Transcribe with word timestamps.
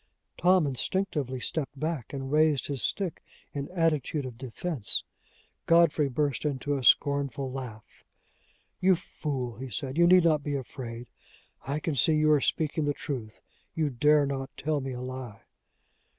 Tom 0.35 0.65
instinctively 0.65 1.39
stepped 1.39 1.79
back, 1.79 2.11
and 2.11 2.31
raised 2.31 2.65
his 2.65 2.81
stick 2.81 3.21
in 3.53 3.69
attitude 3.69 4.25
of 4.25 4.35
defense. 4.35 5.03
Godfrey 5.67 6.09
burst 6.09 6.43
into 6.43 6.75
a 6.75 6.83
scornful 6.83 7.51
laugh. 7.51 8.03
"You 8.79 8.95
fool!" 8.95 9.57
he 9.57 9.69
said; 9.69 9.99
"you 9.99 10.07
need 10.07 10.23
not 10.23 10.41
be 10.41 10.55
afraid; 10.55 11.05
I 11.67 11.79
can 11.79 11.93
see 11.93 12.15
you 12.15 12.31
are 12.31 12.41
speaking 12.41 12.85
the 12.85 12.95
truth. 12.95 13.41
You 13.75 13.91
dare 13.91 14.25
not 14.25 14.49
tell 14.57 14.81
me 14.81 14.91
a 14.93 15.01
lie!" 15.01 15.41